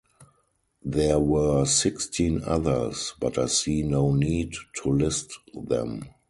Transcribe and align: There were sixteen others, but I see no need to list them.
There 0.83 1.19
were 1.19 1.63
sixteen 1.67 2.41
others, 2.43 3.13
but 3.19 3.37
I 3.37 3.45
see 3.45 3.83
no 3.83 4.11
need 4.11 4.55
to 4.81 4.89
list 4.89 5.31
them. 5.53 6.05